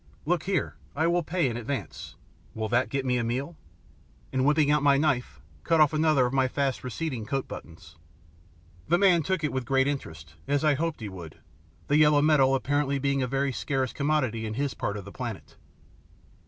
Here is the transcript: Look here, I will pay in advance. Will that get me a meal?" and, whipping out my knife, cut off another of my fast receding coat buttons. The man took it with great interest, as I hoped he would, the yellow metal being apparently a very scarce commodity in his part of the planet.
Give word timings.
Look 0.25 0.45
here, 0.45 0.77
I 0.95 1.05
will 1.05 1.21
pay 1.21 1.47
in 1.47 1.55
advance. 1.57 2.15
Will 2.55 2.67
that 2.69 2.89
get 2.89 3.05
me 3.05 3.17
a 3.19 3.23
meal?" 3.23 3.55
and, 4.33 4.43
whipping 4.43 4.71
out 4.71 4.81
my 4.81 4.97
knife, 4.97 5.39
cut 5.63 5.79
off 5.79 5.93
another 5.93 6.25
of 6.25 6.33
my 6.33 6.47
fast 6.47 6.83
receding 6.83 7.23
coat 7.23 7.47
buttons. 7.47 7.97
The 8.87 8.97
man 8.97 9.21
took 9.21 9.43
it 9.43 9.53
with 9.53 9.63
great 9.63 9.85
interest, 9.87 10.33
as 10.47 10.63
I 10.63 10.73
hoped 10.73 11.01
he 11.01 11.09
would, 11.09 11.37
the 11.87 11.97
yellow 11.97 12.19
metal 12.19 12.47
being 12.49 12.55
apparently 12.55 13.21
a 13.21 13.27
very 13.27 13.51
scarce 13.53 13.93
commodity 13.93 14.47
in 14.47 14.55
his 14.55 14.73
part 14.73 14.97
of 14.97 15.05
the 15.05 15.11
planet. 15.11 15.55